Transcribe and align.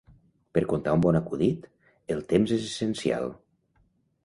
Per 0.57 0.63
contar 0.71 0.95
un 0.99 1.03
bon 1.03 1.17
acudit, 1.19 1.69
el 2.15 2.25
temps 2.33 2.55
és 2.59 2.67
essencial. 2.73 3.31